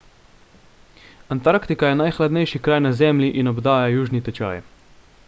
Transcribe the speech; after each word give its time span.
antarktika 1.35 1.91
je 1.91 1.99
najhladnejši 1.99 2.63
kraj 2.69 2.81
na 2.87 2.93
zemlji 3.03 3.29
in 3.43 3.55
obdaja 3.55 3.93
južni 3.97 4.23
tečaj 4.31 4.65